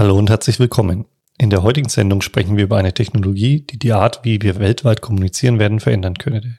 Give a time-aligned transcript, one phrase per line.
[0.00, 1.04] Hallo und herzlich willkommen.
[1.36, 5.02] In der heutigen Sendung sprechen wir über eine Technologie, die die Art, wie wir weltweit
[5.02, 6.58] kommunizieren werden, verändern könnte.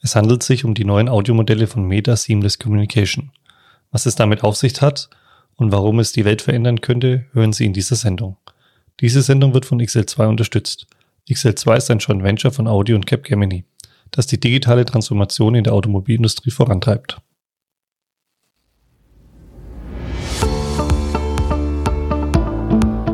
[0.00, 3.30] Es handelt sich um die neuen Audiomodelle von Meta Seamless Communication.
[3.90, 5.10] Was es damit auf sich hat
[5.56, 8.38] und warum es die Welt verändern könnte, hören Sie in dieser Sendung.
[9.00, 10.86] Diese Sendung wird von XL2 unterstützt.
[11.28, 13.66] XL2 ist ein Joint Venture von Audi und Capgemini,
[14.12, 17.20] das die digitale Transformation in der Automobilindustrie vorantreibt.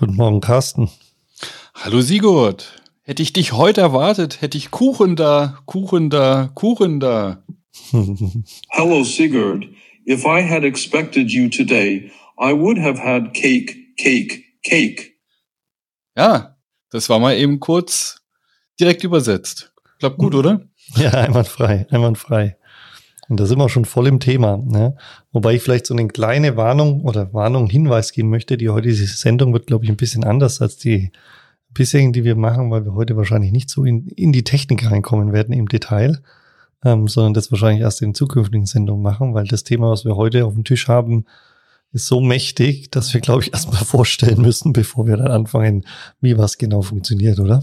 [0.00, 0.88] Guten Morgen, Carsten.
[1.74, 2.80] Hallo Sigurd.
[3.02, 7.44] Hätte ich dich heute erwartet, hätte ich Kuchen da, Kuchen da, Kuchen da.
[8.70, 9.68] Hello Sigurd.
[10.06, 15.18] If I had expected you today, I would have had cake, cake, cake.
[16.16, 16.56] Ja,
[16.88, 18.22] das war mal eben kurz
[18.80, 19.74] direkt übersetzt.
[19.98, 20.66] Klappt gut, oder?
[20.96, 22.56] Ja, einwandfrei, einwandfrei.
[23.30, 24.56] Und da sind wir schon voll im Thema.
[24.56, 24.96] Ne?
[25.30, 28.58] Wobei ich vielleicht so eine kleine Warnung oder Warnung, Hinweis geben möchte.
[28.58, 31.12] Die heutige Sendung wird, glaube ich, ein bisschen anders als die
[31.72, 35.32] bisherigen, die wir machen, weil wir heute wahrscheinlich nicht so in, in die Technik reinkommen
[35.32, 36.18] werden im Detail,
[36.84, 40.44] ähm, sondern das wahrscheinlich erst in zukünftigen Sendungen machen, weil das Thema, was wir heute
[40.44, 41.24] auf dem Tisch haben,
[41.92, 45.84] ist so mächtig, dass wir, glaube ich, erstmal vorstellen müssen, bevor wir dann anfangen,
[46.20, 47.62] wie was genau funktioniert, oder?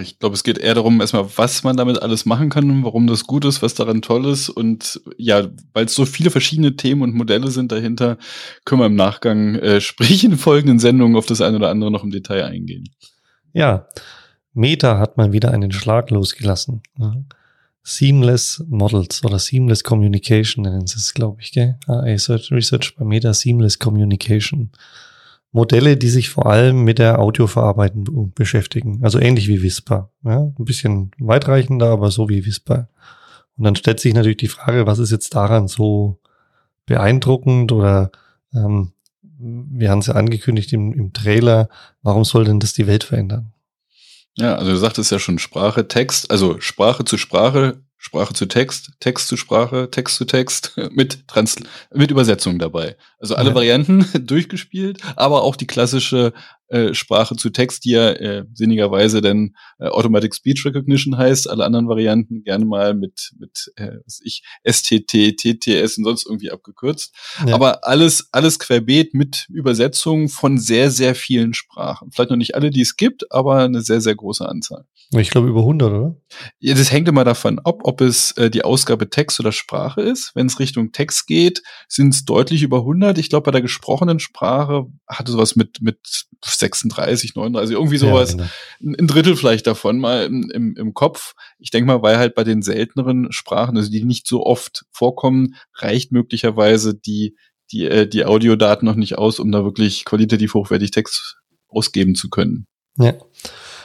[0.00, 3.26] Ich glaube, es geht eher darum, erstmal, was man damit alles machen kann, warum das
[3.26, 4.48] gut ist, was daran toll ist.
[4.48, 8.16] Und ja, weil es so viele verschiedene Themen und Modelle sind dahinter,
[8.64, 12.04] können wir im Nachgang, äh, sprich in folgenden Sendungen, auf das eine oder andere noch
[12.04, 12.88] im Detail eingehen.
[13.52, 13.88] Ja,
[14.52, 16.82] Meta hat mal wieder einen Schlag losgelassen.
[17.86, 21.76] Seamless Models oder Seamless Communication nennen sie es, glaube ich, gell?
[21.86, 24.70] Ah, Research, bei Meta Seamless Communication.
[25.52, 29.00] Modelle, die sich vor allem mit der Audioverarbeitung beschäftigen.
[29.02, 30.10] Also ähnlich wie Whisper.
[30.24, 30.38] Ja?
[30.38, 32.88] Ein bisschen weitreichender, aber so wie Whisper.
[33.56, 36.18] Und dann stellt sich natürlich die Frage, was ist jetzt daran so
[36.86, 38.10] beeindruckend oder
[38.52, 38.92] ähm,
[39.38, 41.68] wir haben es ja angekündigt im, im Trailer,
[42.02, 43.52] warum soll denn das die Welt verändern?
[44.36, 48.90] Ja, also du sagtest ja schon Sprache, Text, also Sprache zu Sprache, Sprache zu Text,
[49.00, 51.56] Text zu Sprache, Text zu Text mit Trans
[51.92, 52.96] mit Übersetzung dabei.
[53.18, 53.54] Also alle ja.
[53.54, 56.32] Varianten durchgespielt, aber auch die klassische
[56.68, 61.64] äh, Sprache zu Text, die ja äh, sinnigerweise denn äh, Automatic Speech Recognition heißt, alle
[61.64, 67.14] anderen Varianten gerne mal mit mit äh, was ich STT, TTS und sonst irgendwie abgekürzt.
[67.46, 67.54] Ja.
[67.54, 72.10] Aber alles alles querbeet mit Übersetzung von sehr sehr vielen Sprachen.
[72.12, 74.84] Vielleicht noch nicht alle, die es gibt, aber eine sehr sehr große Anzahl.
[75.10, 76.16] Ich glaube über 100, oder?
[76.58, 80.32] Ja, das hängt immer davon ab, ob es äh, die Ausgabe Text oder Sprache ist.
[80.34, 83.18] Wenn es Richtung Text geht, sind es deutlich über 100.
[83.18, 86.26] Ich glaube, bei der gesprochenen Sprache hatte sowas mit mit
[86.64, 88.48] 36, 39, irgendwie sowas, ja,
[88.80, 88.96] genau.
[88.98, 91.34] ein Drittel vielleicht davon mal im, im, Kopf.
[91.58, 95.56] Ich denke mal, weil halt bei den selteneren Sprachen, also die nicht so oft vorkommen,
[95.74, 97.36] reicht möglicherweise die,
[97.70, 101.36] die, äh, die Audiodaten noch nicht aus, um da wirklich qualitativ hochwertig Text
[101.68, 102.66] ausgeben zu können.
[102.98, 103.14] Ja.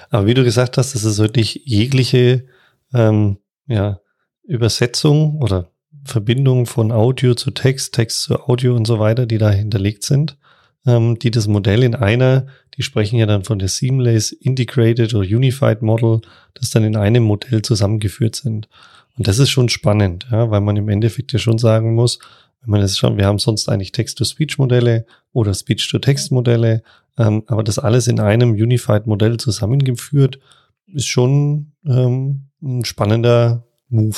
[0.09, 2.47] Aber wie du gesagt hast, das ist wirklich jegliche
[2.93, 3.37] ähm,
[3.67, 3.99] ja,
[4.43, 5.71] Übersetzung oder
[6.05, 10.38] Verbindung von Audio zu Text, Text zu Audio und so weiter, die da hinterlegt sind
[10.85, 12.47] ähm, die das Modell in einer,
[12.77, 16.21] die sprechen ja dann von der Seamless Integrated oder Unified Model,
[16.53, 18.69] das dann in einem Modell zusammengeführt sind.
[19.17, 22.19] Und das ist schon spannend, ja, weil man im Endeffekt ja schon sagen muss,
[22.61, 26.83] wenn man das schon, wir haben sonst eigentlich Text-to-Speech-Modelle oder Speech-to-Text-Modelle,
[27.17, 30.39] ähm, aber das alles in einem Unified-Modell zusammengeführt,
[30.87, 34.17] ist schon ähm, ein spannender Move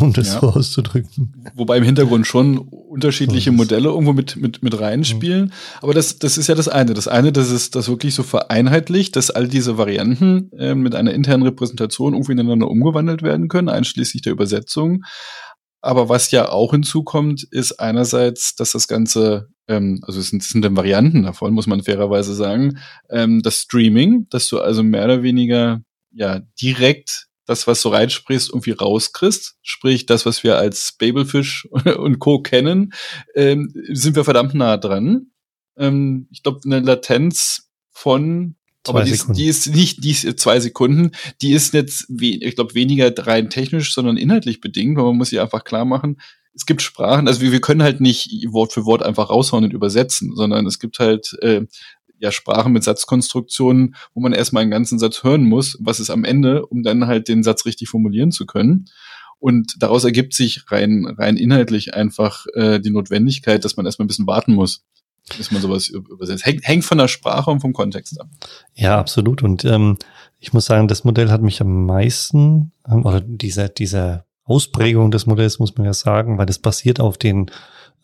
[0.00, 0.40] um das ja.
[0.40, 1.50] so auszudrücken.
[1.54, 5.52] Wobei im Hintergrund schon unterschiedliche Modelle irgendwo mit, mit, mit reinspielen.
[5.80, 6.94] Aber das, das ist ja das eine.
[6.94, 11.12] Das eine, das ist das wirklich so vereinheitlicht, dass all diese Varianten äh, mit einer
[11.12, 15.02] internen Repräsentation irgendwie ineinander umgewandelt werden können, einschließlich der Übersetzung.
[15.80, 20.48] Aber was ja auch hinzukommt, ist einerseits, dass das Ganze, ähm, also es sind, es
[20.48, 22.78] sind dann Varianten davon, muss man fairerweise sagen,
[23.08, 28.50] ähm, das Streaming, dass du also mehr oder weniger ja direkt das, was du reinsprichst,
[28.50, 29.56] irgendwie rauskriegst.
[29.62, 31.66] Sprich, das, was wir als Babelfish
[31.96, 32.40] und Co.
[32.40, 32.92] kennen,
[33.34, 35.28] ähm, sind wir verdammt nah dran.
[35.76, 40.38] Ähm, ich glaube, eine Latenz von Zwei aber die ist, die ist nicht, die ist
[40.38, 41.10] zwei Sekunden,
[41.42, 45.40] die ist jetzt, ich glaube, weniger rein technisch, sondern inhaltlich bedingt, weil man muss sich
[45.40, 46.20] einfach klar machen,
[46.56, 49.74] es gibt Sprachen, also wir, wir können halt nicht Wort für Wort einfach raushauen und
[49.74, 51.66] übersetzen, sondern es gibt halt äh,
[52.18, 56.24] ja Sprachen mit Satzkonstruktionen, wo man erstmal einen ganzen Satz hören muss, was ist am
[56.24, 58.86] Ende, um dann halt den Satz richtig formulieren zu können.
[59.38, 64.08] Und daraus ergibt sich rein, rein inhaltlich einfach äh, die Notwendigkeit, dass man erstmal ein
[64.08, 64.84] bisschen warten muss,
[65.36, 66.46] bis man sowas übersetzt.
[66.46, 68.28] Hängt, hängt von der Sprache und vom Kontext ab.
[68.74, 69.42] Ja, absolut.
[69.42, 69.98] Und ähm,
[70.38, 75.26] ich muss sagen, das Modell hat mich am meisten, ähm, oder diese, diese Ausprägung des
[75.26, 77.50] Modells muss man ja sagen, weil das basiert auf den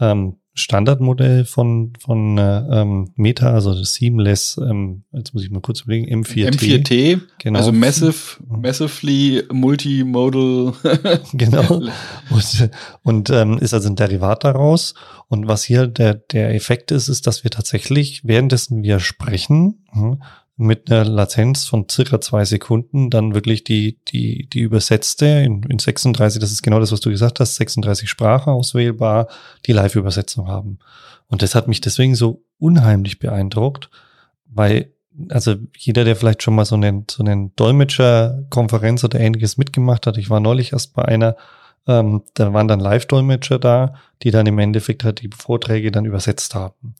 [0.00, 5.60] ähm, Standardmodell von, von äh, ähm, Meta, also das Seamless, ähm, jetzt muss ich mal
[5.60, 6.50] kurz überlegen, M4T.
[6.50, 7.58] M4T, genau.
[7.58, 10.74] also Massive, Massively Multimodal.
[11.32, 11.82] genau.
[12.30, 12.70] Und,
[13.02, 14.94] und ähm, ist also ein Derivat daraus.
[15.28, 20.22] Und was hier der, der Effekt ist, ist, dass wir tatsächlich, währenddessen wir sprechen, hm,
[20.62, 25.78] mit einer Latenz von circa zwei Sekunden dann wirklich die, die, die übersetzte in, in
[25.78, 29.28] 36, das ist genau das, was du gesagt hast, 36 Sprachen auswählbar,
[29.66, 30.78] die Live-Übersetzung haben.
[31.28, 33.90] Und das hat mich deswegen so unheimlich beeindruckt,
[34.46, 34.92] weil,
[35.28, 40.18] also jeder, der vielleicht schon mal so einen, so einen Dolmetscher-Konferenz oder ähnliches mitgemacht hat,
[40.18, 41.36] ich war neulich erst bei einer,
[41.86, 46.54] ähm, da waren dann Live-Dolmetscher da, die dann im Endeffekt halt die Vorträge dann übersetzt
[46.54, 46.94] haben.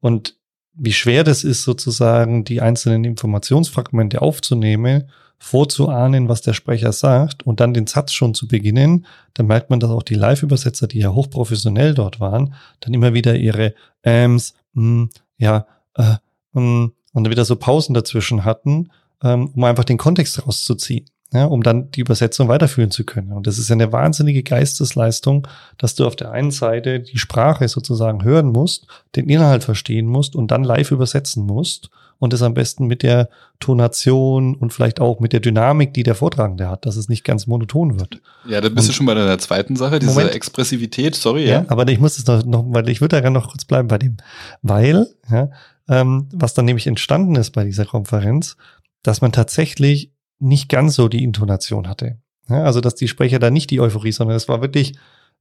[0.00, 0.36] Und
[0.74, 7.60] wie schwer das ist, sozusagen die einzelnen Informationsfragmente aufzunehmen, vorzuahnen, was der Sprecher sagt und
[7.60, 11.12] dann den Satz schon zu beginnen, dann merkt man, dass auch die Live-Übersetzer, die ja
[11.12, 15.06] hochprofessionell dort waren, dann immer wieder ihre Äms, mm,
[15.38, 15.66] ja,
[15.96, 16.14] äh,
[16.52, 18.90] mm, und wieder so Pausen dazwischen hatten,
[19.22, 23.32] ähm, um einfach den Kontext rauszuziehen ja, um dann die Übersetzung weiterführen zu können.
[23.32, 25.48] Und das ist eine wahnsinnige Geistesleistung,
[25.78, 28.86] dass du auf der einen Seite die Sprache sozusagen hören musst,
[29.16, 31.90] den Inhalt verstehen musst und dann live übersetzen musst
[32.22, 36.14] und das am besten mit der Tonation und vielleicht auch mit der Dynamik, die der
[36.14, 38.20] Vortragende hat, dass es nicht ganz monoton wird.
[38.46, 41.62] Ja, da bist und, du schon bei der zweiten Sache, diese Moment, Expressivität, sorry, ja.
[41.62, 41.64] ja.
[41.66, 44.18] Aber ich muss es noch, noch weil ich würde daran noch kurz bleiben bei dem,
[44.62, 45.50] weil, ja,
[45.88, 48.56] ähm, was dann nämlich entstanden ist bei dieser Konferenz,
[49.02, 50.11] dass man tatsächlich
[50.42, 52.18] nicht ganz so die Intonation hatte.
[52.48, 54.94] Ja, also, dass die Sprecher da nicht die Euphorie, sondern es war wirklich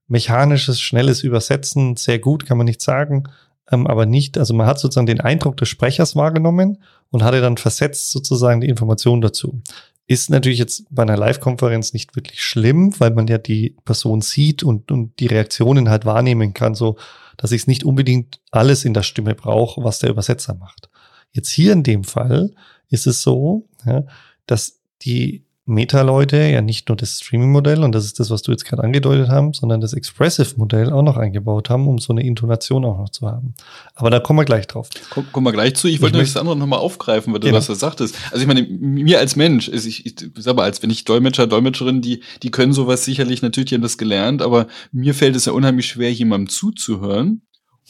[0.07, 3.24] mechanisches, schnelles Übersetzen, sehr gut, kann man nicht sagen,
[3.71, 7.57] ähm, aber nicht, also man hat sozusagen den Eindruck des Sprechers wahrgenommen und hatte dann
[7.57, 9.62] versetzt sozusagen die Information dazu.
[10.07, 14.62] Ist natürlich jetzt bei einer Live-Konferenz nicht wirklich schlimm, weil man ja die Person sieht
[14.62, 16.97] und, und die Reaktionen halt wahrnehmen kann, so
[17.38, 20.89] dass ich es nicht unbedingt alles in der Stimme brauche, was der Übersetzer macht.
[21.31, 22.51] Jetzt hier in dem Fall
[22.89, 24.04] ist es so, ja,
[24.45, 28.65] dass die Meta-Leute ja nicht nur das Streaming-Modell, und das ist das, was du jetzt
[28.65, 32.98] gerade angedeutet haben, sondern das Expressive-Modell auch noch eingebaut haben, um so eine Intonation auch
[32.98, 33.53] noch zu haben.
[33.94, 34.89] Aber da kommen wir gleich drauf.
[35.12, 35.88] Komm, kommen wir gleich zu.
[35.88, 37.59] Ich wollte ich das andere nochmal aufgreifen, weil du genau.
[37.59, 38.15] was du sagtest.
[38.31, 41.45] Also ich meine, mir als Mensch, ist ich, ich sag mal, als wenn ich Dolmetscher,
[41.47, 45.45] Dolmetscherin, die, die können sowas sicherlich, natürlich, die haben das gelernt, aber mir fällt es
[45.45, 47.44] ja unheimlich schwer, jemandem zuzuhören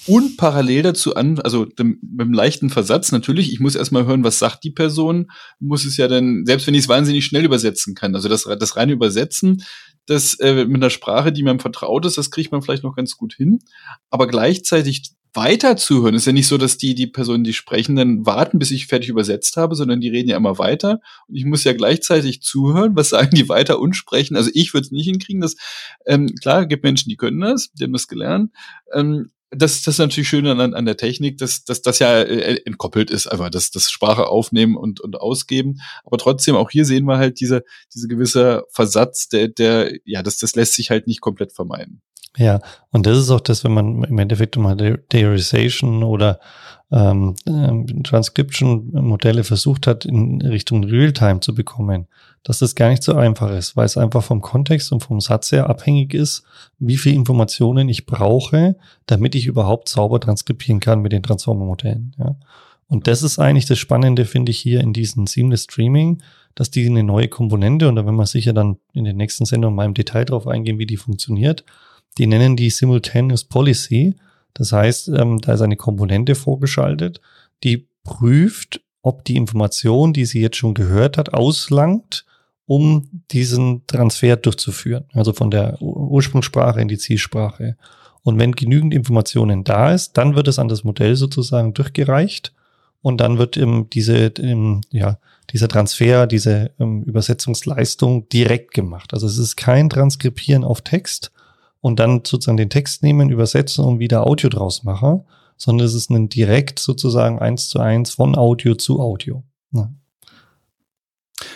[0.07, 4.23] und parallel dazu an, also dem, mit einem leichten Versatz natürlich, ich muss erstmal hören,
[4.23, 7.93] was sagt die Person, muss es ja dann, selbst wenn ich es wahnsinnig schnell übersetzen
[7.93, 9.63] kann, also das, das reine Übersetzen,
[10.07, 13.15] das äh, mit einer Sprache, die mir vertraut ist, das kriegt man vielleicht noch ganz
[13.15, 13.59] gut hin,
[14.09, 16.15] aber gleichzeitig weiter zuhören.
[16.15, 19.09] Ist ja nicht so, dass die, die Personen, die sprechen, dann warten, bis ich fertig
[19.09, 20.99] übersetzt habe, sondern die reden ja immer weiter.
[21.27, 24.35] Und ich muss ja gleichzeitig zuhören, was sagen die weiter und sprechen.
[24.35, 25.41] Also ich würde es nicht hinkriegen.
[25.41, 25.55] Das,
[26.05, 28.51] ähm, klar, gibt Menschen, die können das, die haben das gelernt.
[28.93, 32.61] Ähm, das, das ist natürlich schön an, an der Technik, dass, dass das ja äh,
[32.65, 35.81] entkoppelt ist, einfach das, das Sprache aufnehmen und, und ausgeben.
[36.05, 40.37] Aber trotzdem, auch hier sehen wir halt diese, diese gewisse Versatz, der, der, ja, das,
[40.37, 42.01] das lässt sich halt nicht komplett vermeiden.
[42.37, 42.61] Ja,
[42.91, 44.75] und das ist auch das, wenn man im Endeffekt mal
[45.11, 46.39] Deorization oder
[46.91, 52.07] ähm, ähm, Transcription-Modelle versucht hat, in Richtung Realtime zu bekommen,
[52.43, 55.51] dass das gar nicht so einfach ist, weil es einfach vom Kontext und vom Satz
[55.51, 56.43] her abhängig ist,
[56.79, 62.15] wie viel Informationen ich brauche, damit ich überhaupt sauber transkribieren kann mit den Transformer-Modellen.
[62.19, 62.35] Ja.
[62.87, 66.21] Und das ist eigentlich das Spannende, finde ich, hier in diesem Seamless Streaming,
[66.55, 69.75] dass die eine neue Komponente, und da werden wir sicher dann in den nächsten Sendungen
[69.75, 71.63] mal im Detail drauf eingehen, wie die funktioniert,
[72.17, 74.15] die nennen die Simultaneous Policy.
[74.53, 77.21] Das heißt, ähm, da ist eine Komponente vorgeschaltet,
[77.63, 82.25] die prüft, ob die Information, die sie jetzt schon gehört hat, auslangt,
[82.65, 85.05] um diesen Transfer durchzuführen.
[85.13, 87.75] Also von der Ursprungssprache in die Zielsprache.
[88.23, 92.53] Und wenn genügend Informationen da ist, dann wird es an das Modell sozusagen durchgereicht
[93.01, 95.17] und dann wird eben diese, ähm, ja,
[95.51, 99.13] dieser Transfer, diese ähm, Übersetzungsleistung direkt gemacht.
[99.13, 101.31] Also es ist kein Transkribieren auf Text,
[101.81, 105.23] und dann sozusagen den Text nehmen, übersetzen und wieder Audio draus machen,
[105.57, 109.43] sondern es ist ein direkt sozusagen eins zu eins von Audio zu Audio.
[109.73, 109.91] Ja.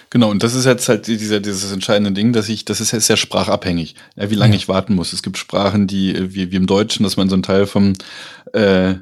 [0.09, 3.07] Genau, und das ist jetzt halt dieser, dieses entscheidende Ding, dass ich, das ist jetzt
[3.07, 4.57] sehr sprachabhängig, ja, wie lange ja.
[4.57, 5.13] ich warten muss.
[5.13, 7.93] Es gibt Sprachen, die, wie, wie im Deutschen, dass man so einen Teil vom
[8.53, 8.95] äh,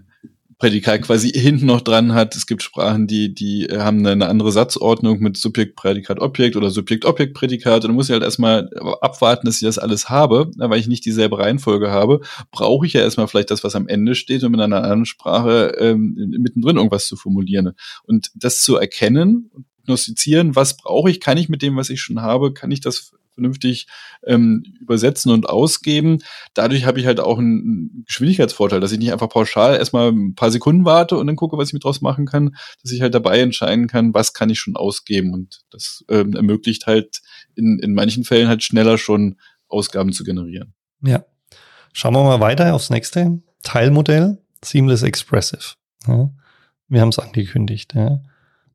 [0.63, 2.37] Prädikat quasi hinten noch dran hat.
[2.37, 7.03] Es gibt Sprachen, die, die haben eine andere Satzordnung mit Subjekt, Prädikat, Objekt oder Subjekt,
[7.03, 7.83] Objekt, Prädikat.
[7.83, 8.69] Und dann muss ich halt erstmal
[9.01, 12.21] abwarten, dass ich das alles habe, weil ich nicht dieselbe Reihenfolge habe.
[12.51, 15.75] Brauche ich ja erstmal vielleicht das, was am Ende steht, um in einer anderen Sprache
[15.79, 17.73] ähm, mittendrin irgendwas zu formulieren.
[18.03, 19.51] Und das zu erkennen
[19.85, 23.11] und was brauche ich, kann ich mit dem, was ich schon habe, kann ich das
[23.33, 23.87] vernünftig
[24.25, 26.19] ähm, übersetzen und ausgeben.
[26.53, 30.51] Dadurch habe ich halt auch einen Geschwindigkeitsvorteil, dass ich nicht einfach pauschal erstmal ein paar
[30.51, 33.39] Sekunden warte und dann gucke, was ich mit draus machen kann, dass ich halt dabei
[33.39, 35.33] entscheiden kann, was kann ich schon ausgeben.
[35.33, 37.21] Und das ähm, ermöglicht halt
[37.55, 39.37] in, in manchen Fällen halt schneller schon
[39.67, 40.73] Ausgaben zu generieren.
[41.01, 41.25] Ja.
[41.93, 45.75] Schauen wir mal weiter aufs nächste Teilmodell, Seamless Expressive.
[46.07, 46.29] Ja.
[46.87, 47.93] Wir haben es angekündigt.
[47.95, 48.21] Ja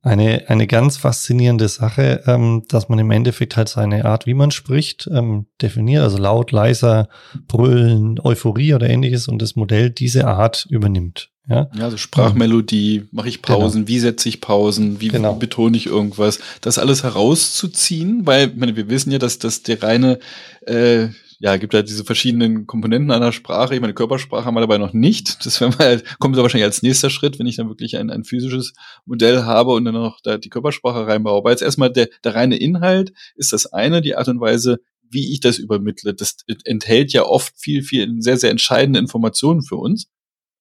[0.02, 4.50] eine, eine ganz faszinierende Sache, ähm, dass man im Endeffekt halt seine Art, wie man
[4.50, 7.08] spricht, ähm, definiert, also laut, leiser,
[7.46, 11.30] brüllen, Euphorie oder ähnliches und das Modell diese Art übernimmt.
[11.48, 13.88] Ja, ja also Sprachmelodie, mache ich Pausen, genau.
[13.88, 15.34] wie setze ich Pausen, wie genau.
[15.34, 20.18] betone ich irgendwas, das alles herauszuziehen, weil meine, wir wissen ja, dass das der reine
[20.66, 21.08] äh,
[21.40, 23.74] ja, gibt ja diese verschiedenen Komponenten einer Sprache.
[23.74, 25.46] Ich meine, Körpersprache haben wir dabei noch nicht.
[25.46, 28.72] Das wir, kommt da wahrscheinlich als nächster Schritt, wenn ich dann wirklich ein, ein physisches
[29.06, 31.38] Modell habe und dann noch da die Körpersprache reinbaue.
[31.38, 34.80] Aber jetzt erstmal der, der reine Inhalt ist das eine, die Art und Weise,
[35.10, 36.12] wie ich das übermittle.
[36.12, 40.08] Das enthält ja oft viel, viel sehr, sehr entscheidende Informationen für uns.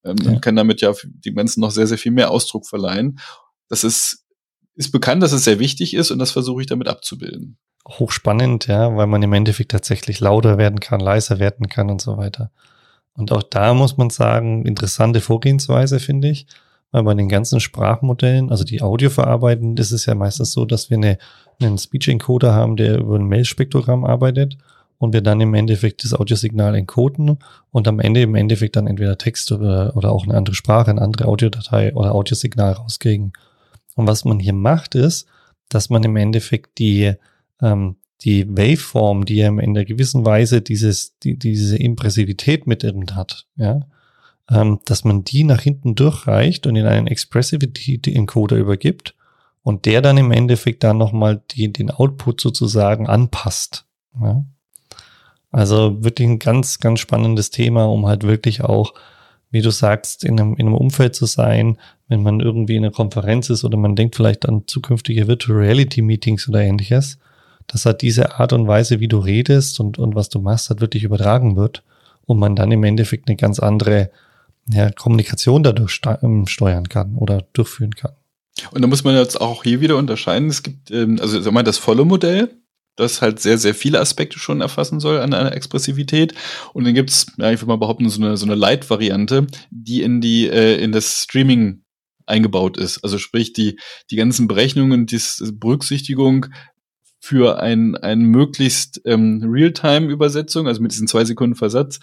[0.04, 0.30] Ähm, ja.
[0.30, 3.18] Und kann damit ja dem Ganzen noch sehr, sehr viel mehr Ausdruck verleihen.
[3.68, 4.24] Das ist,
[4.76, 7.58] ist bekannt, dass es sehr wichtig ist und das versuche ich damit abzubilden
[7.88, 12.16] hochspannend, ja, weil man im Endeffekt tatsächlich lauter werden kann, leiser werden kann und so
[12.16, 12.50] weiter.
[13.14, 16.46] Und auch da muss man sagen, interessante Vorgehensweise, finde ich,
[16.92, 20.90] weil bei den ganzen Sprachmodellen, also die Audio verarbeiten, ist es ja meistens so, dass
[20.90, 21.18] wir eine,
[21.60, 24.56] einen Speech-Encoder haben, der über ein Mail-Spektrogramm arbeitet
[24.98, 27.38] und wir dann im Endeffekt das Audiosignal encoden
[27.70, 31.02] und am Ende im Endeffekt dann entweder Text oder, oder auch eine andere Sprache, eine
[31.02, 33.32] andere Audiodatei oder Audiosignal rauskriegen.
[33.94, 35.26] Und was man hier macht, ist,
[35.68, 37.14] dass man im Endeffekt die
[37.60, 43.14] ähm, die Waveform, die ja in einer gewissen Weise dieses, die, diese Impressivität mit drin
[43.14, 43.80] hat, ja,
[44.50, 49.14] ähm, dass man die nach hinten durchreicht und in einen Expressivity-Encoder übergibt
[49.62, 53.84] und der dann im Endeffekt dann nochmal die, den Output sozusagen anpasst.
[54.20, 54.44] Ja.
[55.50, 58.94] Also wirklich ein ganz, ganz spannendes Thema, um halt wirklich auch,
[59.50, 62.92] wie du sagst, in einem, in einem Umfeld zu sein, wenn man irgendwie in einer
[62.92, 67.18] Konferenz ist oder man denkt vielleicht an zukünftige Virtual Reality Meetings oder ähnliches,
[67.68, 70.80] dass halt diese Art und Weise, wie du redest und, und was du machst, halt
[70.80, 71.84] wirklich übertragen wird
[72.26, 74.10] und man dann im Endeffekt eine ganz andere
[74.70, 78.12] ja, Kommunikation dadurch ähm, steuern kann oder durchführen kann.
[78.72, 80.48] Und da muss man jetzt auch hier wieder unterscheiden.
[80.48, 82.50] Es gibt, ähm, also sag mal, das volle Modell,
[82.96, 86.34] das halt sehr, sehr viele Aspekte schon erfassen soll an einer Expressivität.
[86.72, 90.20] Und dann gibt's, ja, ich würde mal behaupten, so eine, so eine Light-Variante, die in
[90.20, 91.82] die, äh, in das Streaming
[92.26, 93.02] eingebaut ist.
[93.04, 93.78] Also sprich, die,
[94.10, 95.20] die ganzen Berechnungen, die
[95.52, 96.46] Berücksichtigung
[97.20, 102.00] für ein, ein möglichst ähm, Realtime-Übersetzung, also mit diesen zwei Sekunden Versatz,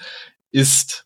[0.52, 1.06] ist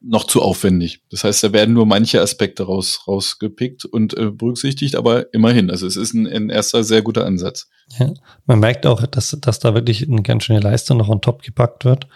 [0.00, 1.02] noch zu aufwendig.
[1.10, 5.70] Das heißt, da werden nur manche Aspekte raus, rausgepickt und äh, berücksichtigt, aber immerhin.
[5.70, 7.68] Also es ist ein, ein erster sehr guter Ansatz.
[7.98, 8.12] Ja,
[8.46, 11.84] man merkt auch, dass, dass da wirklich eine ganz schöne Leistung noch on top gepackt
[11.84, 12.06] wird,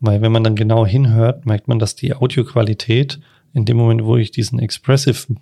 [0.00, 3.20] weil wenn man dann genau hinhört, merkt man, dass die Audioqualität
[3.54, 5.34] in dem Moment, wo ich diesen Expressive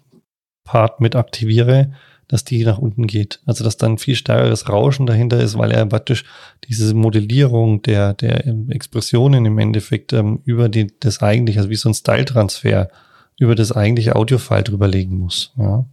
[0.64, 1.92] Part mit aktiviere,
[2.30, 3.40] dass die nach unten geht.
[3.44, 6.24] Also dass dann viel stärkeres Rauschen dahinter ist, weil er praktisch
[6.68, 11.88] diese Modellierung der, der Expressionen im Endeffekt ähm, über die, das eigentliche, also wie so
[11.88, 12.88] ein Style-Transfer
[13.36, 15.52] über das eigentliche Audio-File drüberlegen muss.
[15.58, 15.84] Ja.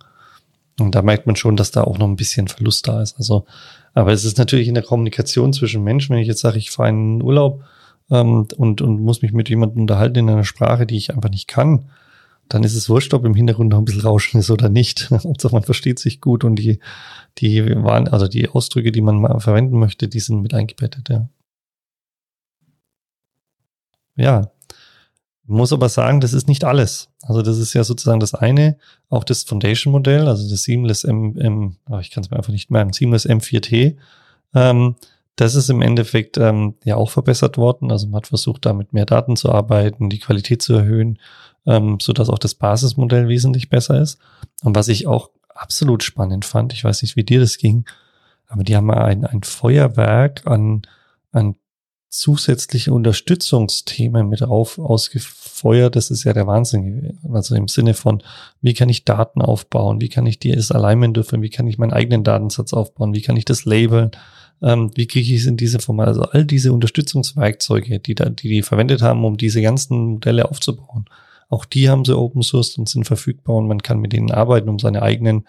[0.80, 3.18] Und da merkt man schon, dass da auch noch ein bisschen Verlust da ist.
[3.18, 3.48] Also,
[3.96, 6.90] aber es ist natürlich in der Kommunikation zwischen Menschen, wenn ich jetzt sage, ich fahre
[6.90, 7.64] in einen Urlaub
[8.12, 11.48] ähm, und, und muss mich mit jemandem unterhalten in einer Sprache, die ich einfach nicht
[11.48, 11.90] kann,
[12.50, 15.10] dann ist es wurscht, ob im Hintergrund noch ein bisschen Rauschen ist oder nicht.
[15.12, 16.80] Hauptsache man versteht sich gut und die,
[17.38, 21.30] die waren, also die Ausdrücke, die man verwenden möchte, die sind mit eingebettet, ja.
[24.16, 24.52] Ja.
[25.50, 27.10] Muss aber sagen, das ist nicht alles.
[27.22, 28.78] Also das ist ja sozusagen das eine,
[29.10, 32.70] auch das Foundation-Modell, also das Seamless M, M oh, ich kann es mir einfach nicht
[32.70, 33.96] merken, Seamless M4T.
[34.54, 34.96] Ähm,
[35.38, 37.92] das ist im Endeffekt ähm, ja auch verbessert worden.
[37.92, 41.20] Also man hat versucht, da mit mehr Daten zu arbeiten, die Qualität zu erhöhen
[41.68, 44.18] ähm, so dass auch das Basismodell wesentlich besser ist.
[44.64, 47.86] Und was ich auch absolut spannend fand, ich weiß nicht, wie dir das ging,
[48.48, 50.84] aber die haben ein, ein Feuerwerk an,
[51.32, 51.56] an
[52.10, 55.96] zusätzliche Unterstützungsthemen mit auf ausgefeuert.
[55.98, 57.20] Das ist ja der Wahnsinn.
[57.32, 58.24] Also im Sinne von,
[58.62, 60.00] wie kann ich Daten aufbauen?
[60.00, 61.42] Wie kann ich das Alignment dürfen?
[61.42, 63.14] Wie kann ich meinen eigenen Datensatz aufbauen?
[63.14, 64.12] Wie kann ich das labeln?
[64.62, 66.08] Ähm, wie kriege ich es in diese Format?
[66.08, 71.06] Also all diese Unterstützungswerkzeuge, die da, die die verwendet haben, um diese ganzen Modelle aufzubauen.
[71.50, 74.70] Auch die haben sie open sourced und sind verfügbar und man kann mit denen arbeiten,
[74.70, 75.48] um seine eigenen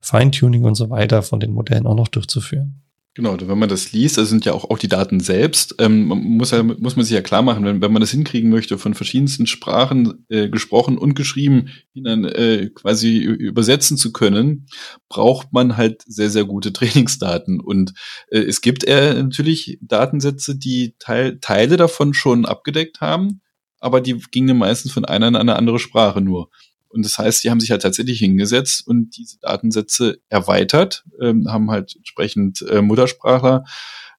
[0.00, 2.82] Feintuning und so weiter von den Modellen auch noch durchzuführen.
[3.18, 6.52] Genau, wenn man das liest, das sind ja auch, auch die Daten selbst, ähm, muss,
[6.52, 9.48] ja, muss man sich ja klar machen, wenn, wenn man das hinkriegen möchte, von verschiedensten
[9.48, 14.68] Sprachen äh, gesprochen und geschrieben, ihn dann äh, quasi übersetzen zu können,
[15.08, 17.58] braucht man halt sehr, sehr gute Trainingsdaten.
[17.58, 17.92] Und
[18.30, 23.40] äh, es gibt äh, natürlich Datensätze, die Teil, Teile davon schon abgedeckt haben,
[23.80, 26.50] aber die gingen meistens von einer in eine andere Sprache nur.
[26.88, 31.70] Und das heißt, sie haben sich halt tatsächlich hingesetzt und diese Datensätze erweitert, ähm, haben
[31.70, 33.64] halt entsprechend äh, Muttersprachler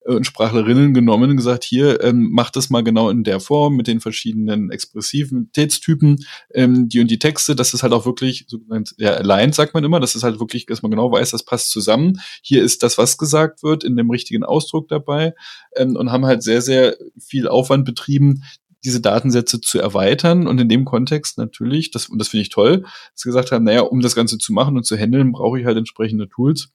[0.06, 3.75] äh, und Sprachlerinnen genommen und gesagt, hier, ähm, macht das mal genau in der Form
[3.75, 6.18] mit den verschiedenen Expressivitätstypen,
[6.54, 8.60] ähm, die und die Texte, dass es halt auch wirklich so
[8.98, 11.72] ja, aligned, sagt man immer, dass es halt wirklich, dass man genau weiß, das passt
[11.72, 12.22] zusammen.
[12.44, 15.34] Hier ist das, was gesagt wird, in dem richtigen Ausdruck dabei
[15.75, 18.44] ähm, und haben halt sehr, sehr viel Aufwand betrieben,
[18.84, 22.82] diese Datensätze zu erweitern und in dem Kontext natürlich, das, und das finde ich toll,
[22.82, 25.66] dass sie gesagt haben, naja, um das Ganze zu machen und zu handeln, brauche ich
[25.66, 26.70] halt entsprechende Tools.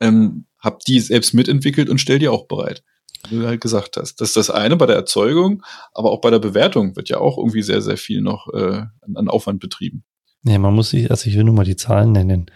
[0.00, 2.82] Ähm, hab die selbst mitentwickelt und stell die auch bereit.
[3.30, 4.20] Wie du halt gesagt hast.
[4.20, 7.38] Das ist das eine bei der Erzeugung, aber auch bei der Bewertung wird ja auch
[7.38, 8.82] irgendwie sehr, sehr viel noch äh,
[9.14, 10.04] an Aufwand betrieben.
[10.42, 12.46] Ja, man muss sich, also ich will nur mal die Zahlen nennen,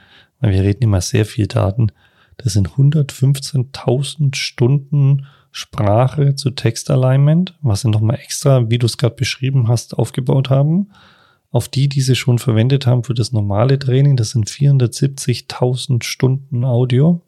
[0.41, 1.91] weil wir reden immer sehr viel Daten.
[2.37, 9.17] Das sind 115.000 Stunden Sprache zu Textalignment, was sie nochmal extra, wie du es gerade
[9.17, 10.90] beschrieben hast, aufgebaut haben.
[11.50, 16.64] Auf die, die sie schon verwendet haben für das normale Training, das sind 470.000 Stunden
[16.64, 17.23] Audio.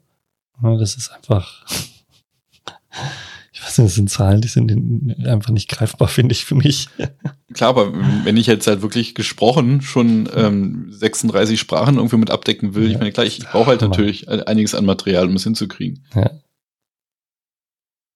[0.61, 1.65] Das ist einfach,
[3.51, 6.87] ich weiß nicht, das sind Zahlen, die sind einfach nicht greifbar, finde ich, für mich.
[7.53, 7.91] Klar, aber
[8.23, 12.91] wenn ich jetzt halt wirklich gesprochen schon ähm, 36 Sprachen irgendwie mit abdecken will, ja.
[12.91, 16.03] ich meine, klar, ich brauche halt natürlich einiges an Material, um es hinzukriegen.
[16.13, 16.29] Ja.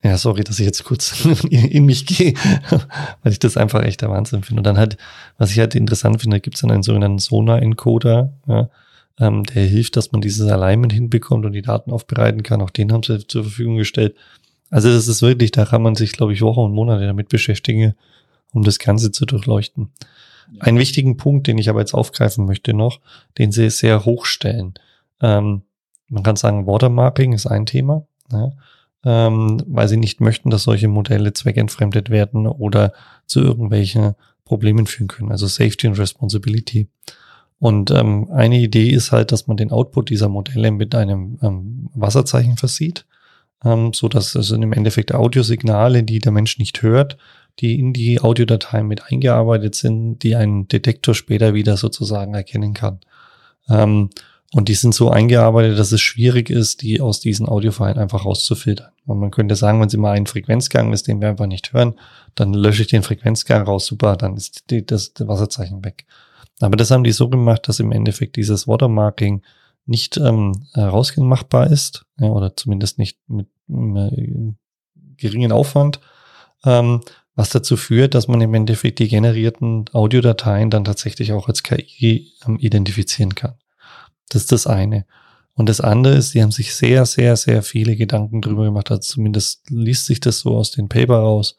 [0.05, 2.35] Ja, sorry, dass ich jetzt kurz in mich gehe,
[3.23, 4.59] weil ich das einfach echt der Wahnsinn finde.
[4.59, 4.97] Und dann halt,
[5.39, 8.69] was ich halt interessant finde, gibt es dann einen sogenannten Sonar-Encoder, ja,
[9.19, 12.61] ähm, der hilft, dass man dieses Alignment hinbekommt und die Daten aufbereiten kann.
[12.61, 14.15] Auch den haben sie zur Verfügung gestellt.
[14.69, 17.95] Also das ist wirklich, da kann man sich, glaube ich, Wochen und Monate damit beschäftigen,
[18.53, 19.89] um das Ganze zu durchleuchten.
[20.53, 20.61] Ja.
[20.65, 22.99] Einen wichtigen Punkt, den ich aber jetzt aufgreifen möchte noch,
[23.39, 24.75] den sie sehr hochstellen.
[25.19, 25.63] Ähm,
[26.09, 28.05] man kann sagen, Watermarking ist ein Thema.
[28.31, 28.51] Ja
[29.05, 32.91] ähm, weil sie nicht möchten, dass solche Modelle zweckentfremdet werden oder
[33.27, 35.31] zu irgendwelchen Problemen führen können.
[35.31, 36.89] Also Safety und Responsibility.
[37.59, 41.89] Und ähm, eine Idee ist halt, dass man den Output dieser Modelle mit einem ähm,
[41.93, 43.05] Wasserzeichen versieht,
[43.63, 47.17] ähm, so dass es im Endeffekt Audiosignale, die der Mensch nicht hört,
[47.59, 52.99] die in die Audiodatei mit eingearbeitet sind, die ein Detektor später wieder sozusagen erkennen kann.
[53.69, 54.09] Ähm,
[54.55, 58.93] und die sind so eingearbeitet, dass es schwierig ist, die aus diesen Audiofeilen einfach rauszufiltern.
[59.05, 61.95] Und man könnte sagen, wenn Sie mal einen Frequenzgang ist, den wir einfach nicht hören,
[62.35, 66.05] dann lösche ich den Frequenzgang raus, super, dann ist die, das, Wasserzeichen weg.
[66.61, 69.41] Aber das haben die so gemacht, dass im Endeffekt dieses Watermarking
[69.87, 74.53] nicht ähm, herausmachbar ist, ja, oder zumindest nicht mit äh,
[75.17, 75.99] geringen Aufwand,
[76.63, 77.01] ähm,
[77.35, 82.31] was dazu führt, dass man im Endeffekt die generierten Audiodateien dann tatsächlich auch als KI
[82.47, 83.55] ähm, identifizieren kann.
[84.29, 85.05] Das ist das eine.
[85.53, 88.91] Und das andere ist, sie haben sich sehr, sehr, sehr viele Gedanken drüber gemacht.
[88.91, 91.55] Also zumindest liest sich das so aus den Paper raus.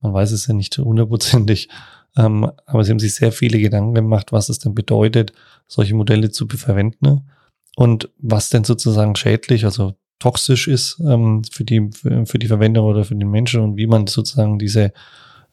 [0.00, 1.68] Man weiß es ja nicht hundertprozentig.
[2.16, 5.32] Ähm, aber sie haben sich sehr viele Gedanken gemacht, was es denn bedeutet,
[5.66, 7.30] solche Modelle zu verwenden
[7.76, 12.86] und was denn sozusagen schädlich, also toxisch ist ähm, für die für, für, die Verwendung
[12.86, 14.92] oder für den Menschen und wie man sozusagen diese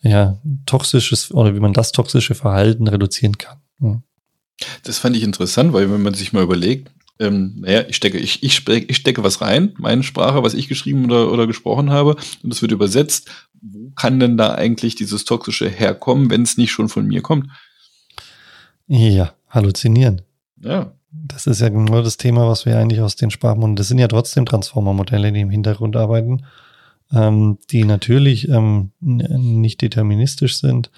[0.01, 3.57] ja toxisches oder wie man das toxische Verhalten reduzieren kann.
[3.79, 4.01] Ja.
[4.83, 8.43] Das fand ich interessant, weil wenn man sich mal überlegt, ähm, naja, ich stecke, ich,
[8.43, 12.15] ich, stecke, ich stecke was rein, meine Sprache, was ich geschrieben oder, oder gesprochen habe,
[12.43, 13.29] und es wird übersetzt.
[13.61, 17.49] Wo kann denn da eigentlich dieses Toxische herkommen, wenn es nicht schon von mir kommt?
[18.87, 20.21] Ja, halluzinieren.
[20.61, 20.91] Ja.
[21.11, 24.07] Das ist ja genau das Thema, was wir eigentlich aus den Sprachmodellen, das sind ja
[24.07, 26.45] trotzdem Transformer-Modelle, die im Hintergrund arbeiten,
[27.13, 30.91] ähm, die natürlich ähm, nicht deterministisch sind,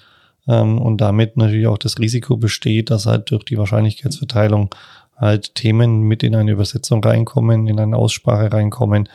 [0.48, 4.74] ähm, und damit natürlich auch das Risiko besteht, dass halt durch die Wahrscheinlichkeitsverteilung
[5.16, 9.08] halt Themen mit in eine Übersetzung reinkommen, in eine Aussprache reinkommen,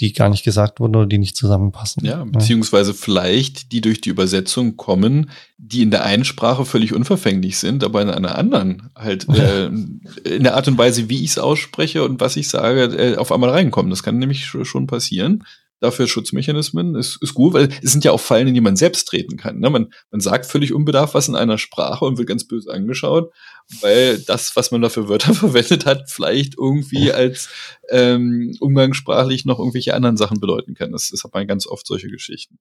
[0.00, 2.04] die gar nicht gesagt wurden oder die nicht zusammenpassen.
[2.04, 7.58] Ja, beziehungsweise vielleicht die durch die Übersetzung kommen, die in der einen Sprache völlig unverfänglich
[7.58, 11.38] sind, aber in einer anderen halt äh, in der Art und Weise, wie ich es
[11.38, 13.90] ausspreche und was ich sage, äh, auf einmal reinkommen.
[13.90, 15.44] Das kann nämlich schon passieren.
[15.80, 19.06] Dafür Schutzmechanismen, ist, ist gut, weil es sind ja auch Fallen, in die man selbst
[19.06, 19.58] treten kann.
[19.58, 19.70] Ne?
[19.70, 23.32] Man, man sagt völlig unbedarft was in einer Sprache und wird ganz böse angeschaut,
[23.80, 27.48] weil das, was man da für Wörter verwendet hat, vielleicht irgendwie als
[27.90, 30.92] ähm, umgangssprachlich noch irgendwelche anderen Sachen bedeuten kann.
[30.92, 32.58] Das, das hat man ganz oft solche Geschichten.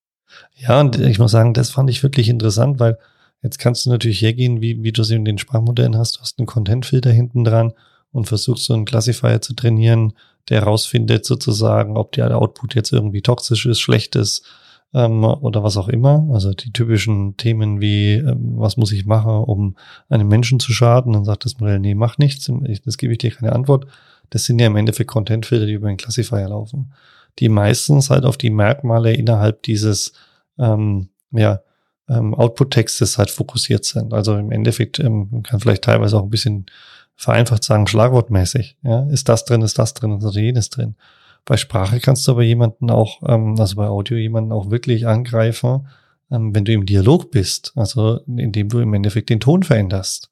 [0.56, 2.98] Ja, und ich muss sagen, das fand ich wirklich interessant, weil
[3.42, 6.18] jetzt kannst du natürlich hergehen, wie, wie du es in den Sprachmodellen hast.
[6.18, 7.74] Du hast einen Content-Filter hinten dran
[8.12, 10.14] und versuchst so einen Classifier zu trainieren,
[10.50, 14.46] der herausfindet sozusagen, ob der Output jetzt irgendwie toxisch ist, schlecht ist
[14.94, 16.28] ähm, oder was auch immer.
[16.32, 19.76] Also die typischen Themen wie, ähm, was muss ich machen, um
[20.10, 21.14] einem Menschen zu schaden?
[21.14, 22.52] Dann sagt das Modell, nee, mach nichts,
[22.86, 23.88] das gebe ich dir keine Antwort.
[24.30, 26.94] Das sind ja im Endeffekt Contentfilter, die über den Classifier laufen,
[27.40, 30.14] die meistens halt auf die Merkmale innerhalb dieses
[30.58, 31.62] ähm, ja,
[32.08, 34.14] ähm, Output-Textes halt fokussiert sind.
[34.14, 36.66] Also im Endeffekt ähm, kann vielleicht teilweise auch ein bisschen
[37.20, 38.78] vereinfacht sagen, schlagwortmäßig.
[38.82, 40.96] Ja, ist das drin, ist das drin, ist jenes drin.
[41.44, 45.88] Bei Sprache kannst du aber jemanden auch, ähm, also bei Audio jemanden auch wirklich angreifen,
[46.32, 50.30] ähm, wenn du im Dialog bist, also indem du im Endeffekt den Ton veränderst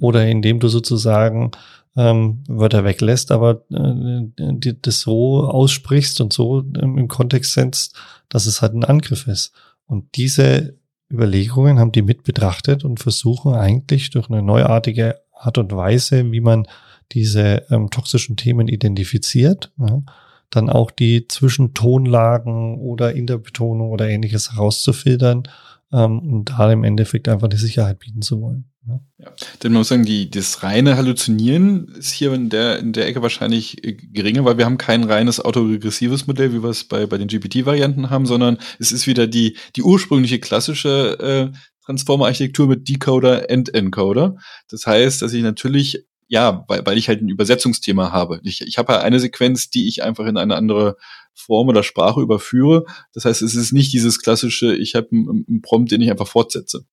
[0.00, 1.50] oder indem du sozusagen
[1.94, 7.96] ähm, Wörter weglässt, aber äh, das so aussprichst und so ähm, im Kontext setzt,
[8.30, 9.52] dass es halt ein Angriff ist.
[9.84, 10.78] Und diese
[11.12, 16.40] Überlegungen haben die mit betrachtet und versuchen eigentlich durch eine neuartige Art und Weise, wie
[16.40, 16.66] man
[17.12, 20.02] diese ähm, toxischen Themen identifiziert, ja,
[20.50, 25.44] dann auch die Zwischentonlagen oder in der Betonung oder ähnliches herauszufiltern
[25.92, 28.64] ähm, und da im Endeffekt einfach die Sicherheit bieten zu wollen.
[28.86, 29.00] Ja.
[29.18, 29.32] ja.
[29.62, 33.22] Denn man muss sagen, die, das reine Halluzinieren ist hier in der, in der Ecke
[33.22, 37.18] wahrscheinlich äh, geringer, weil wir haben kein reines autoregressives Modell, wie wir es bei, bei
[37.18, 41.56] den GPT-Varianten haben, sondern es ist wieder die, die ursprüngliche klassische äh,
[41.90, 44.36] Transformer-Architektur mit Decoder and Encoder.
[44.68, 48.40] Das heißt, dass ich natürlich, ja, weil, weil ich halt ein Übersetzungsthema habe.
[48.44, 50.96] Ich, ich habe ja eine Sequenz, die ich einfach in eine andere
[51.34, 52.84] Form oder Sprache überführe.
[53.12, 56.28] Das heißt, es ist nicht dieses klassische, ich habe einen, einen Prompt, den ich einfach
[56.28, 56.86] fortsetze.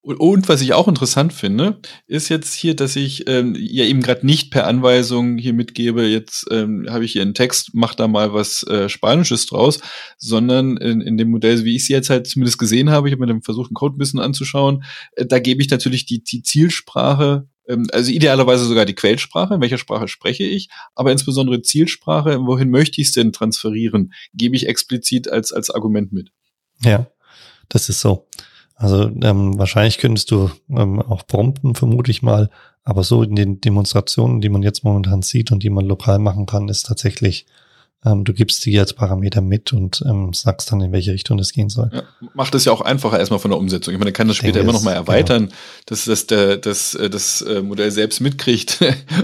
[0.00, 4.24] Und, was ich auch interessant finde, ist jetzt hier, dass ich ähm, ja eben gerade
[4.24, 8.32] nicht per Anweisung hier mitgebe, jetzt ähm, habe ich hier einen Text, mach da mal
[8.32, 9.80] was äh, Spanisches draus,
[10.16, 13.20] sondern in, in dem Modell, wie ich sie jetzt halt zumindest gesehen habe, ich habe
[13.20, 14.84] mir dann versucht, einen Code ein bisschen anzuschauen,
[15.16, 19.60] äh, da gebe ich natürlich die, die Zielsprache, ähm, also idealerweise sogar die Quellsprache, in
[19.60, 24.68] welcher Sprache spreche ich, aber insbesondere Zielsprache, wohin möchte ich es denn transferieren, gebe ich
[24.68, 26.30] explizit als, als Argument mit.
[26.82, 27.10] Ja,
[27.68, 28.26] das ist so.
[28.78, 32.48] Also ähm, wahrscheinlich könntest du ähm, auch prompten, vermute ich mal.
[32.84, 36.46] Aber so in den Demonstrationen, die man jetzt momentan sieht und die man lokal machen
[36.46, 37.44] kann, ist tatsächlich
[38.04, 41.52] ähm, du gibst die als Parameter mit und ähm, sagst dann, in welche Richtung es
[41.52, 41.90] gehen soll.
[41.92, 43.92] Ja, macht es ja auch einfacher erstmal von der Umsetzung.
[43.92, 45.56] Ich meine, kann das später immer noch mal erweitern, genau.
[45.86, 48.78] dass, dass der, dass, äh, das äh, Modell selbst mitkriegt,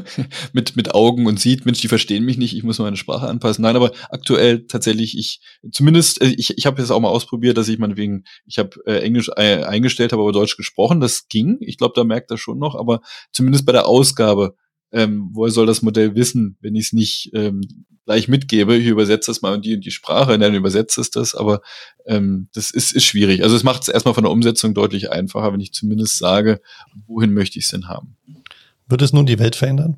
[0.53, 3.63] mit, mit Augen und sieht, Mensch, die verstehen mich nicht, ich muss meine Sprache anpassen.
[3.63, 7.69] Nein, aber aktuell tatsächlich, ich zumindest, äh, ich, ich habe jetzt auch mal ausprobiert, dass
[7.69, 11.01] ich meinetwegen, ich habe äh, Englisch eingestellt, habe aber Deutsch gesprochen.
[11.01, 11.59] Das ging.
[11.61, 13.01] Ich glaube, da merkt er schon noch, aber
[13.33, 14.57] zumindest bei der Ausgabe
[14.95, 17.61] ähm, woher soll das Modell wissen, wenn ich es nicht ähm,
[18.07, 21.35] gleich mitgebe, ich übersetze das mal in die und die Sprache, dann übersetze es das,
[21.35, 21.63] aber
[22.07, 23.43] ähm, das ist, ist schwierig.
[23.43, 26.61] Also es macht es erstmal von der Umsetzung deutlich einfacher, wenn ich zumindest sage,
[27.07, 28.17] wohin möchte ich es denn haben.
[28.87, 29.97] Wird es nun die Welt verändern?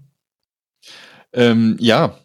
[1.33, 2.19] Ähm, ja.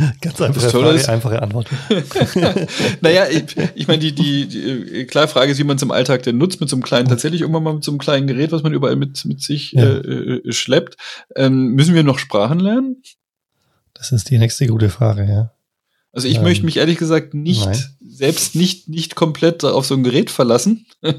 [0.20, 1.68] Ganz einfache Frage, ist, einfache Antwort.
[3.00, 5.90] naja, ich, ich meine, die, die, die äh, klare Frage ist, wie man es im
[5.90, 8.52] Alltag denn nutzt, mit so einem kleinen, tatsächlich irgendwann mal mit so einem kleinen Gerät,
[8.52, 9.84] was man überall mit, mit sich ja.
[9.84, 10.96] äh, äh schleppt.
[11.36, 13.02] Ähm, müssen wir noch Sprachen lernen?
[13.94, 15.52] Das ist die nächste gute Frage, ja.
[16.12, 17.78] Also ich ähm, möchte mich ehrlich gesagt nicht, nein.
[18.00, 20.86] selbst nicht, nicht komplett auf so ein Gerät verlassen.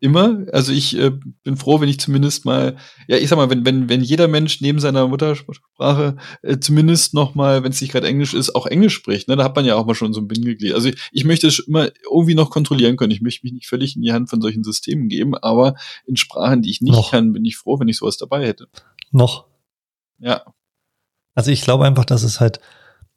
[0.00, 0.46] Immer.
[0.52, 1.12] Also ich äh,
[1.44, 4.60] bin froh, wenn ich zumindest mal, ja, ich sag mal, wenn, wenn, wenn jeder Mensch
[4.60, 8.94] neben seiner Muttersprache äh, zumindest noch mal, wenn es nicht gerade Englisch ist, auch Englisch
[8.94, 10.74] spricht, ne, da hat man ja auch mal schon so ein Bindeglied.
[10.74, 13.12] Also ich, ich möchte es immer irgendwie noch kontrollieren können.
[13.12, 16.62] Ich möchte mich nicht völlig in die Hand von solchen Systemen geben, aber in Sprachen,
[16.62, 17.12] die ich nicht noch.
[17.12, 18.66] kann, bin ich froh, wenn ich sowas dabei hätte.
[19.12, 19.46] Noch.
[20.18, 20.42] Ja.
[21.36, 22.58] Also ich glaube einfach, dass es halt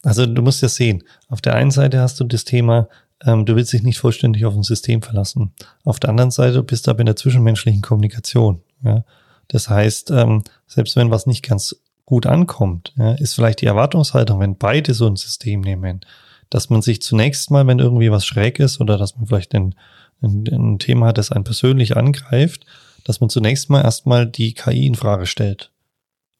[0.03, 2.87] also du musst ja sehen, auf der einen Seite hast du das Thema,
[3.25, 5.53] ähm, du willst dich nicht vollständig auf ein System verlassen.
[5.83, 8.61] Auf der anderen Seite bist du aber in der zwischenmenschlichen Kommunikation.
[8.83, 9.03] Ja?
[9.49, 14.39] Das heißt, ähm, selbst wenn was nicht ganz gut ankommt, ja, ist vielleicht die Erwartungshaltung,
[14.39, 16.01] wenn beide so ein System nehmen,
[16.49, 19.75] dass man sich zunächst mal, wenn irgendwie was schräg ist oder dass man vielleicht ein,
[20.21, 22.65] ein, ein Thema hat, das einen persönlich angreift,
[23.03, 25.71] dass man zunächst mal erstmal die KI in Frage stellt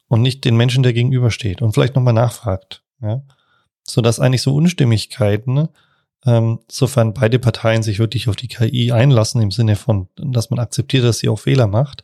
[0.08, 2.82] und nicht den Menschen, der gegenübersteht und vielleicht nochmal nachfragt.
[3.02, 3.22] Ja?
[3.89, 5.69] So dass eigentlich so Unstimmigkeiten,
[6.25, 10.60] ähm, sofern beide Parteien sich wirklich auf die KI einlassen, im Sinne von, dass man
[10.60, 12.04] akzeptiert, dass sie auch Fehler macht,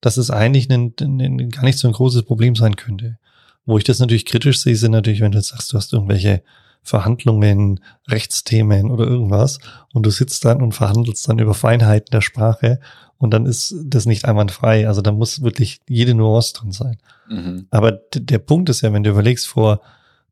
[0.00, 3.18] dass es eigentlich ein, ein, gar nicht so ein großes Problem sein könnte.
[3.64, 6.42] Wo ich das natürlich kritisch sehe, sind natürlich, wenn du jetzt sagst, du hast irgendwelche
[6.82, 9.58] Verhandlungen, Rechtsthemen oder irgendwas
[9.92, 12.78] und du sitzt dann und verhandelst dann über Feinheiten der Sprache
[13.18, 14.86] und dann ist das nicht einwandfrei.
[14.86, 16.98] Also da muss wirklich jede Nuance drin sein.
[17.28, 17.66] Mhm.
[17.70, 19.80] Aber der Punkt ist ja, wenn du überlegst, vor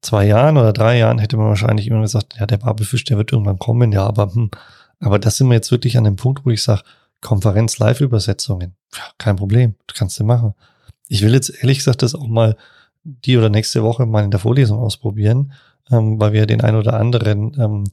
[0.05, 3.33] zwei Jahren oder drei Jahren hätte man wahrscheinlich immer gesagt, ja, der Babelfisch, der wird
[3.33, 4.51] irgendwann kommen, ja, aber hm,
[5.01, 6.83] aber das sind wir jetzt wirklich an dem Punkt, wo ich sage,
[7.21, 10.55] Konferenz-Live-Übersetzungen, ja, kein Problem, du kannst du machen.
[11.09, 12.57] Ich will jetzt ehrlich gesagt das auch mal
[13.03, 15.53] die oder nächste Woche mal in der Vorlesung ausprobieren,
[15.91, 17.85] ähm, weil wir den ein oder anderen ähm,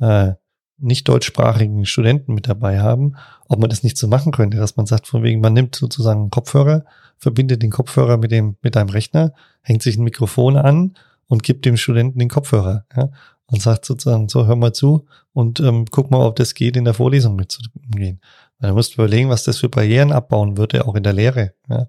[0.00, 0.34] äh,
[0.78, 3.16] nicht deutschsprachigen Studenten mit dabei haben,
[3.48, 6.20] ob man das nicht so machen könnte, dass man sagt, von wegen, man nimmt sozusagen
[6.20, 6.84] einen Kopfhörer,
[7.16, 10.94] verbindet den Kopfhörer mit dem, mit einem Rechner, hängt sich ein Mikrofon an
[11.28, 13.10] und gibt dem Studenten den Kopfhörer, ja,
[13.46, 16.84] und sagt sozusagen, so, hör mal zu und ähm, guck mal, ob das geht, in
[16.84, 18.20] der Vorlesung mitzugehen.
[18.60, 21.86] Du musst überlegen, was das für Barrieren abbauen würde, auch in der Lehre, ja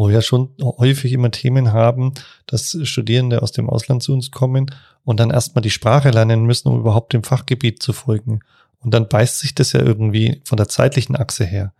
[0.00, 2.14] wo wir schon häufig immer Themen haben,
[2.46, 4.66] dass Studierende aus dem Ausland zu uns kommen
[5.04, 8.40] und dann erstmal die Sprache lernen müssen, um überhaupt dem Fachgebiet zu folgen.
[8.78, 11.74] Und dann beißt sich das ja irgendwie von der zeitlichen Achse her.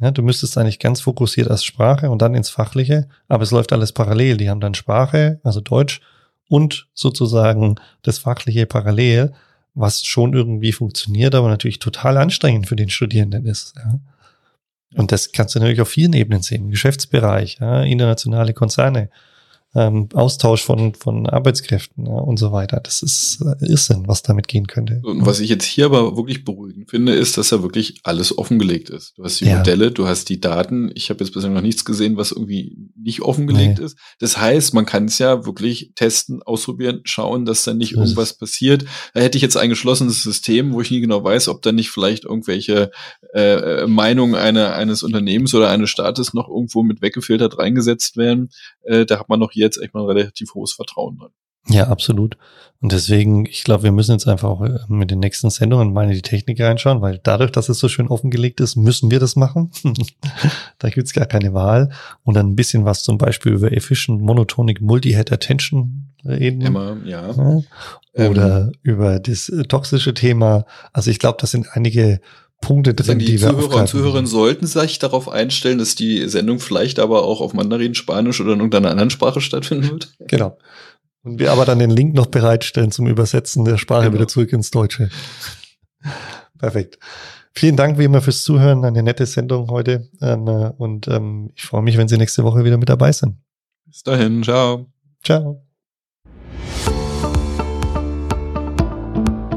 [0.00, 3.72] Ja, du müsstest eigentlich ganz fokussiert als Sprache und dann ins Fachliche, aber es läuft
[3.72, 4.36] alles parallel.
[4.36, 6.00] Die haben dann Sprache, also Deutsch
[6.48, 9.32] und sozusagen das Fachliche parallel,
[9.74, 13.74] was schon irgendwie funktioniert, aber natürlich total anstrengend für den Studierenden ist.
[13.76, 13.98] Ja.
[14.94, 16.70] Und das kannst du natürlich auf vielen Ebenen sehen.
[16.70, 19.10] Geschäftsbereich, ja, internationale Konzerne,
[19.74, 22.80] ähm, Austausch von, von Arbeitskräften ja, und so weiter.
[22.80, 25.00] Das ist äh, Irrsinn, was damit gehen könnte.
[25.02, 28.90] Und was ich jetzt hier aber wirklich beruhigend finde, ist, dass ja wirklich alles offengelegt
[28.90, 29.14] ist.
[29.16, 29.58] Du hast die ja.
[29.58, 30.92] Modelle, du hast die Daten.
[30.94, 33.84] Ich habe jetzt bisher noch nichts gesehen, was irgendwie nicht offengelegt nee.
[33.84, 33.98] ist.
[34.20, 38.34] Das heißt, man kann es ja wirklich testen, ausprobieren, schauen, dass da nicht das irgendwas
[38.34, 38.84] passiert.
[39.12, 41.90] Da hätte ich jetzt ein geschlossenes System, wo ich nie genau weiß, ob da nicht
[41.90, 42.92] vielleicht irgendwelche
[43.34, 48.50] äh, äh Meinungen eine, eines Unternehmens oder eines Staates noch irgendwo mit weggefiltert reingesetzt werden.
[48.82, 51.30] Äh, da hat man noch hier jetzt echt mal relativ hohes Vertrauen drin.
[51.68, 52.36] Ja, absolut.
[52.82, 56.04] Und deswegen, ich glaube, wir müssen jetzt einfach auch äh, mit den nächsten Sendungen mal
[56.04, 59.36] in die Technik reinschauen, weil dadurch, dass es so schön offengelegt ist, müssen wir das
[59.36, 59.70] machen.
[60.78, 61.90] da gibt's gar keine Wahl.
[62.22, 66.60] Und dann ein bisschen was zum Beispiel über Efficient Monotonic Multi-Head Attention reden.
[66.60, 67.30] Immer, ja.
[68.12, 70.66] Oder ähm, über das äh, toxische Thema.
[70.92, 72.20] Also ich glaube, das sind einige
[72.64, 76.98] Punkte drin, die, die Zuhörer und Zuhörerinnen sollten sich darauf einstellen, dass die Sendung vielleicht
[76.98, 80.14] aber auch auf Mandarin, Spanisch oder in irgendeiner anderen Sprache stattfinden wird.
[80.20, 80.58] Genau.
[81.22, 84.14] Und wir aber dann den Link noch bereitstellen zum Übersetzen der Sprache genau.
[84.14, 85.08] wieder zurück ins Deutsche.
[86.58, 86.98] Perfekt.
[87.52, 88.84] Vielen Dank wie immer fürs Zuhören.
[88.84, 90.08] Eine nette Sendung heute.
[90.20, 93.36] Und ähm, ich freue mich, wenn Sie nächste Woche wieder mit dabei sind.
[93.86, 94.42] Bis dahin.
[94.42, 94.86] Ciao.
[95.22, 95.64] Ciao.